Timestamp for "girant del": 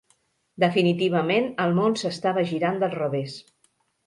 2.53-2.97